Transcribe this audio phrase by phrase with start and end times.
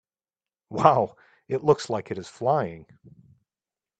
[0.71, 1.15] Wow!
[1.47, 2.87] It looks like it is flying!